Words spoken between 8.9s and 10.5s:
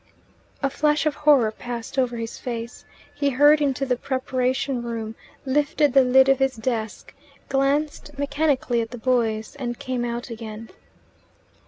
boys, and came out